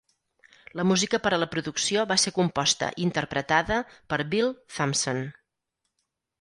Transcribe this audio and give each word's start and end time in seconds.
La 0.79 0.85
música 0.91 1.19
per 1.25 1.31
a 1.37 1.39
la 1.43 1.47
producció 1.51 2.07
va 2.13 2.17
ser 2.23 2.33
composta 2.39 2.91
i 3.03 3.07
interpretada 3.11 3.79
per 4.15 4.21
Bill 4.35 4.53
Thompson. 4.81 5.25